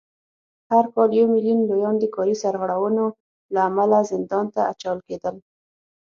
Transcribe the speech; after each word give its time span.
هر 0.71 0.85
کال 0.93 1.09
یو 1.19 1.27
میلیون 1.33 1.59
لویان 1.69 1.95
د 1.99 2.03
کاري 2.15 2.35
سرغړونو 2.43 3.05
له 3.53 3.59
امله 3.69 3.99
زندان 4.11 4.45
ته 4.53 4.61
اچول 4.71 4.99
کېدل 5.07 5.35